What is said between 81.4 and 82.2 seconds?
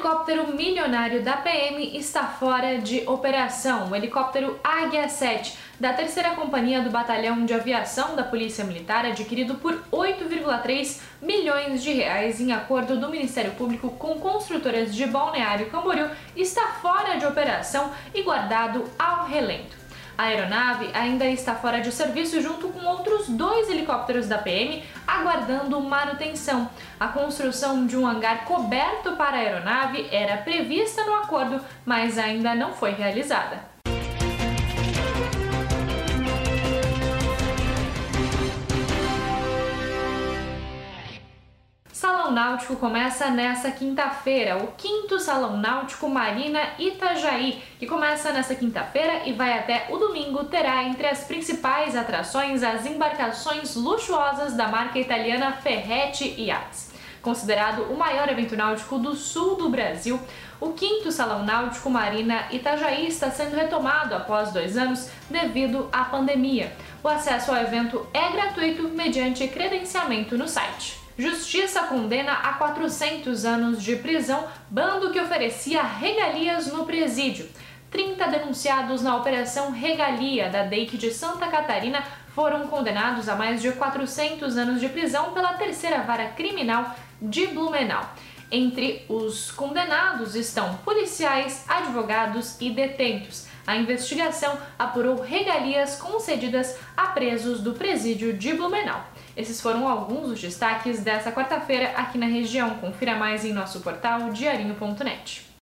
Catarina